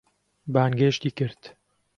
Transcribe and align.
بانگێشتی 0.53 1.11
کرد. 1.17 1.41